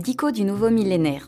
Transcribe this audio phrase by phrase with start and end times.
[0.00, 1.26] Dico du nouveau millénaire.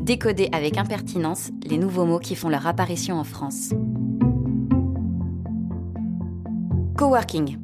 [0.00, 3.74] Décoder avec impertinence les nouveaux mots qui font leur apparition en France.
[6.96, 7.58] Coworking.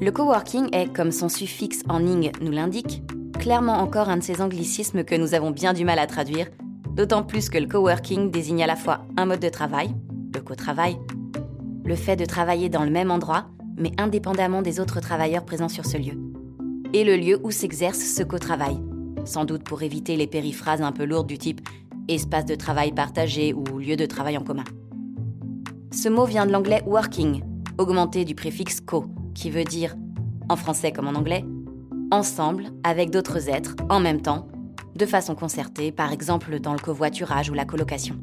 [0.00, 3.04] Le coworking est, comme son suffixe en ing nous l'indique,
[3.38, 6.48] clairement encore un de ces anglicismes que nous avons bien du mal à traduire,
[6.96, 9.94] d'autant plus que le coworking désigne à la fois un mode de travail,
[10.34, 10.98] le co-travail,
[11.84, 13.46] le fait de travailler dans le même endroit,
[13.80, 16.18] mais indépendamment des autres travailleurs présents sur ce lieu,
[16.92, 18.76] et le lieu où s'exerce ce co-travail,
[19.24, 21.60] sans doute pour éviter les périphrases un peu lourdes du type
[22.08, 24.64] espace de travail partagé ou lieu de travail en commun.
[25.92, 27.42] Ce mot vient de l'anglais working,
[27.78, 29.96] augmenté du préfixe co, qui veut dire,
[30.48, 31.44] en français comme en anglais,
[32.10, 34.48] ensemble avec d'autres êtres, en même temps,
[34.96, 38.16] de façon concertée, par exemple dans le covoiturage ou la colocation.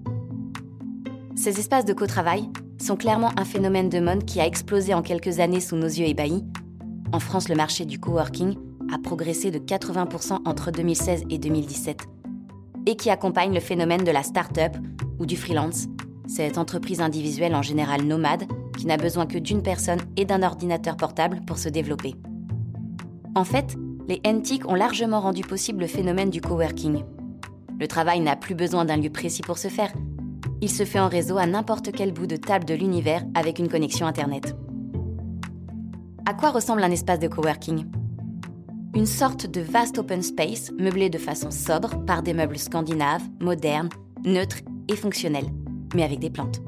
[1.35, 5.39] Ces espaces de co-travail sont clairement un phénomène de mode qui a explosé en quelques
[5.39, 6.43] années sous nos yeux ébahis.
[7.11, 8.55] En France, le marché du coworking
[8.93, 12.01] a progressé de 80% entre 2016 et 2017
[12.85, 14.75] et qui accompagne le phénomène de la start-up
[15.19, 15.87] ou du freelance,
[16.27, 18.45] cette entreprise individuelle en général nomade
[18.77, 22.15] qui n'a besoin que d'une personne et d'un ordinateur portable pour se développer.
[23.35, 23.75] En fait,
[24.07, 27.03] les NTIC ont largement rendu possible le phénomène du coworking.
[27.79, 29.91] Le travail n'a plus besoin d'un lieu précis pour se faire,
[30.61, 33.69] il se fait en réseau à n'importe quel bout de table de l'univers avec une
[33.69, 34.55] connexion Internet.
[36.25, 37.85] À quoi ressemble un espace de coworking?
[38.95, 43.89] Une sorte de vaste open space meublé de façon sobre par des meubles scandinaves, modernes,
[44.25, 45.47] neutres et fonctionnels,
[45.93, 46.61] mais avec des plantes.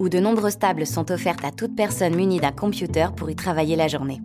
[0.00, 3.76] Où de nombreuses tables sont offertes à toute personne munie d'un computer pour y travailler
[3.76, 4.20] la journée.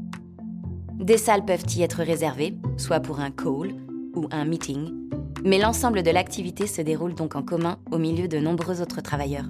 [0.93, 3.75] Des salles peuvent y être réservées, soit pour un call
[4.15, 5.08] ou un meeting,
[5.43, 9.49] mais l'ensemble de l'activité se déroule donc en commun au milieu de nombreux autres travailleurs.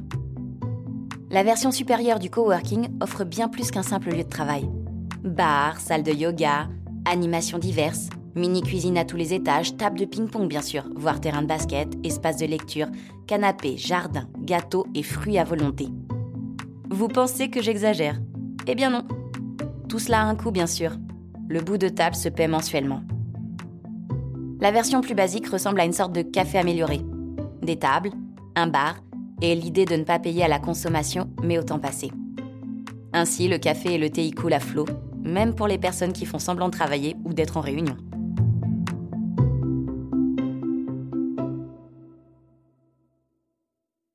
[1.31, 4.67] La version supérieure du coworking offre bien plus qu'un simple lieu de travail.
[5.23, 6.67] Bar, salle de yoga,
[7.05, 11.47] animations diverses, mini-cuisine à tous les étages, table de ping-pong bien sûr, voire terrain de
[11.47, 12.87] basket, espace de lecture,
[13.27, 15.89] canapé, jardin, gâteaux et fruits à volonté.
[16.89, 18.19] Vous pensez que j'exagère?
[18.65, 19.03] Eh bien non.
[19.87, 20.93] Tout cela a un coût bien sûr.
[21.47, 23.01] Le bout de table se paie mensuellement.
[24.61, 26.99] La version plus basique ressemble à une sorte de café amélioré.
[27.61, 28.11] Des tables,
[28.55, 28.97] un bar
[29.41, 32.11] et l'idée de ne pas payer à la consommation mais au temps passé.
[33.13, 34.85] Ainsi, le café et le thé y coulent à flot,
[35.23, 37.95] même pour les personnes qui font semblant de travailler ou d'être en réunion.